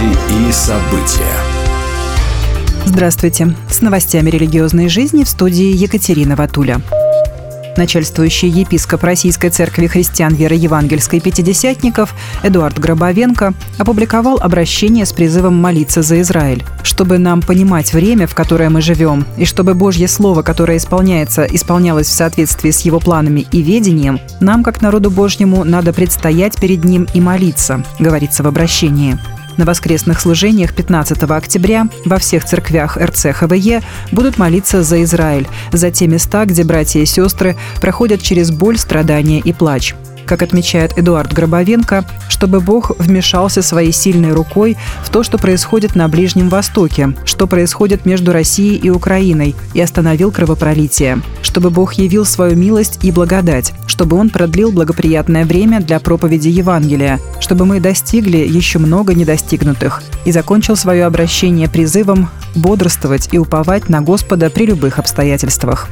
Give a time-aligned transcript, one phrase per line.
[0.00, 1.34] Новости и события.
[2.86, 3.54] Здравствуйте.
[3.68, 6.80] С новостями религиозной жизни в студии Екатерина Ватуля.
[7.76, 16.02] Начальствующий епископ Российской Церкви Христиан Веры Евангельской Пятидесятников Эдуард Гробовенко опубликовал обращение с призывом молиться
[16.02, 16.64] за Израиль.
[16.82, 22.08] Чтобы нам понимать время, в которое мы живем, и чтобы Божье Слово, которое исполняется, исполнялось
[22.08, 27.06] в соответствии с его планами и ведением, нам, как народу Божьему, надо предстоять перед Ним
[27.14, 29.18] и молиться, говорится в обращении.
[29.56, 33.82] На воскресных служениях 15 октября во всех церквях РЦ ХВЕ
[34.12, 39.40] будут молиться за Израиль, за те места, где братья и сестры проходят через боль, страдания
[39.40, 39.94] и плач
[40.30, 46.06] как отмечает Эдуард Гробовенко, чтобы Бог вмешался своей сильной рукой в то, что происходит на
[46.06, 52.54] Ближнем Востоке, что происходит между Россией и Украиной, и остановил кровопролитие, чтобы Бог явил свою
[52.54, 58.78] милость и благодать, чтобы Он продлил благоприятное время для проповеди Евангелия, чтобы мы достигли еще
[58.78, 65.88] много недостигнутых, и закончил свое обращение призывом бодрствовать и уповать на Господа при любых обстоятельствах.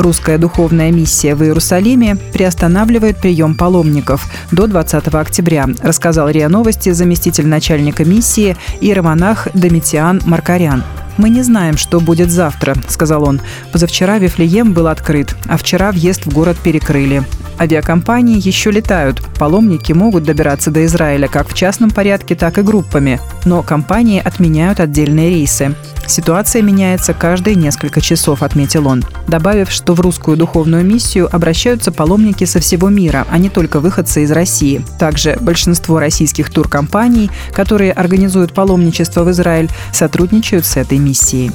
[0.00, 7.46] Русская духовная миссия в Иерусалиме приостанавливает прием паломников до 20 октября, рассказал РИА Новости заместитель
[7.46, 10.84] начальника миссии иеромонах Домитиан Маркарян.
[11.18, 13.42] «Мы не знаем, что будет завтра»,— сказал он.
[13.72, 17.22] «Позавчера Вифлеем был открыт, а вчера въезд в город перекрыли.
[17.60, 19.22] Авиакомпании еще летают.
[19.38, 23.20] Паломники могут добираться до Израиля как в частном порядке, так и группами.
[23.44, 25.74] Но компании отменяют отдельные рейсы.
[26.06, 32.44] Ситуация меняется каждые несколько часов, отметил он, добавив, что в русскую духовную миссию обращаются паломники
[32.44, 34.84] со всего мира, а не только выходцы из России.
[34.98, 41.52] Также большинство российских туркомпаний, которые организуют паломничество в Израиль, сотрудничают с этой миссией.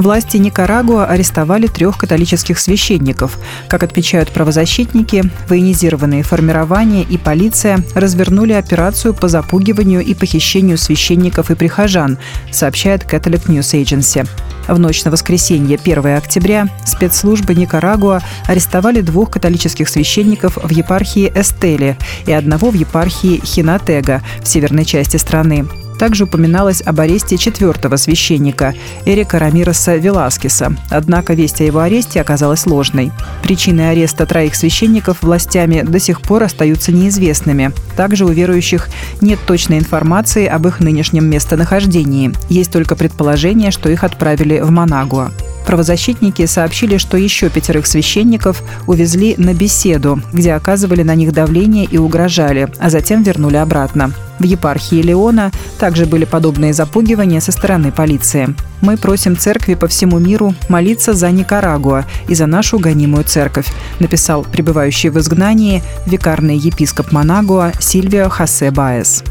[0.00, 3.38] Власти Никарагуа арестовали трех католических священников.
[3.68, 11.54] Как отмечают правозащитники, военизированные формирования и полиция развернули операцию по запугиванию и похищению священников и
[11.54, 12.16] прихожан,
[12.50, 14.26] сообщает Catholic News Agency.
[14.68, 21.98] В ночь на воскресенье 1 октября спецслужбы Никарагуа арестовали двух католических священников в епархии Эстели
[22.24, 25.66] и одного в епархии Хинатега в северной части страны.
[26.00, 28.74] Также упоминалось об аресте четвертого священника
[29.04, 30.74] Эрика Рамироса Веласкеса.
[30.88, 33.12] Однако весть о его аресте оказалась ложной.
[33.42, 37.72] Причины ареста троих священников властями до сих пор остаются неизвестными.
[37.96, 38.88] Также у верующих
[39.20, 42.32] нет точной информации об их нынешнем местонахождении.
[42.48, 45.32] Есть только предположение, что их отправили в Манагуа.
[45.66, 51.98] Правозащитники сообщили, что еще пятерых священников увезли на беседу, где оказывали на них давление и
[51.98, 54.14] угрожали, а затем вернули обратно.
[54.40, 58.54] В епархии Леона также были подобные запугивания со стороны полиции.
[58.80, 63.66] Мы просим церкви по всему миру молиться за Никарагуа и за нашу гонимую церковь,
[64.00, 69.22] написал пребывающий в изгнании викарный епископ Манагуа Сильвио Хосе Баес.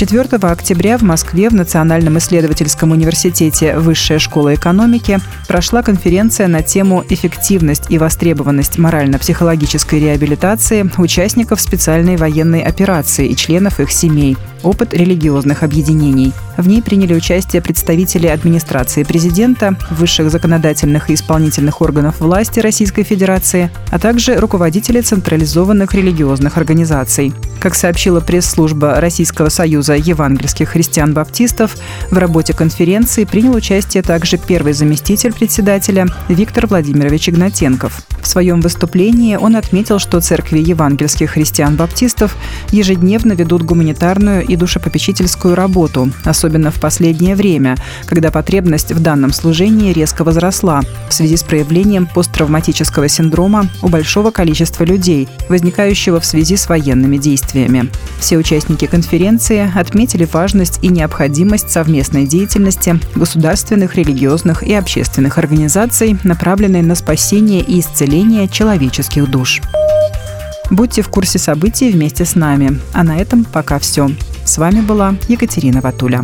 [0.00, 7.04] 4 октября в Москве в Национальном исследовательском университете Высшая школа экономики прошла конференция на тему
[7.10, 14.38] «Эффективность и востребованность морально-психологической реабилитации участников специальной военной операции и членов их семей.
[14.62, 16.32] Опыт религиозных объединений».
[16.60, 23.70] В ней приняли участие представители администрации президента, высших законодательных и исполнительных органов власти Российской Федерации,
[23.90, 27.32] а также руководители централизованных религиозных организаций.
[27.60, 31.76] Как сообщила пресс-служба Российского союза евангельских христиан-баптистов,
[32.10, 38.02] в работе конференции принял участие также первый заместитель председателя Виктор Владимирович Игнатенков.
[38.20, 42.36] В своем выступлении он отметил, что церкви евангельских христиан-баптистов
[42.70, 49.32] ежедневно ведут гуманитарную и душепопечительскую работу, особенно особенно в последнее время, когда потребность в данном
[49.32, 56.26] служении резко возросла в связи с проявлением посттравматического синдрома у большого количества людей, возникающего в
[56.26, 57.88] связи с военными действиями.
[58.18, 66.82] Все участники конференции отметили важность и необходимость совместной деятельности государственных, религиозных и общественных организаций, направленной
[66.82, 69.60] на спасение и исцеление человеческих душ.
[70.70, 72.80] Будьте в курсе событий вместе с нами.
[72.92, 74.08] А на этом пока все.
[74.44, 76.22] С вами была Екатерина Ватуля.